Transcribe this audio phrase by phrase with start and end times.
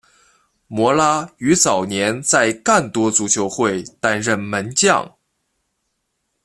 [0.65, 5.15] 摩拉于早年在干多足球会担任门将。